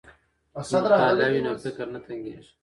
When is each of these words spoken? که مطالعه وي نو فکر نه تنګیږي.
که 0.53 0.59
مطالعه 0.83 1.27
وي 1.33 1.41
نو 1.45 1.51
فکر 1.65 1.85
نه 1.93 1.99
تنګیږي. 2.05 2.51